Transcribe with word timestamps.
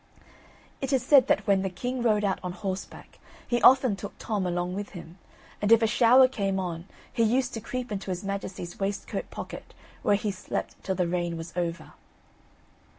It 0.81 0.91
is 0.91 1.05
said 1.05 1.27
that 1.27 1.45
when 1.45 1.61
the 1.61 1.69
king 1.69 2.01
rode 2.01 2.23
out 2.23 2.39
on 2.41 2.53
horseback, 2.53 3.19
he 3.47 3.61
often 3.61 3.95
took 3.95 4.15
Tom 4.17 4.47
along 4.47 4.73
with 4.73 4.89
him, 4.97 5.19
and 5.61 5.71
if 5.71 5.83
a 5.83 5.85
shower 5.85 6.27
came 6.27 6.59
on, 6.59 6.87
he 7.13 7.21
used 7.21 7.53
to 7.53 7.61
creep 7.61 7.91
into 7.91 8.09
his 8.09 8.23
majesty's 8.23 8.79
waistcoat 8.79 9.29
pocket, 9.29 9.75
where 10.01 10.15
he 10.15 10.31
slept 10.31 10.83
till 10.83 10.95
the 10.95 11.07
rain 11.07 11.37
was 11.37 11.53
over. 11.55 11.91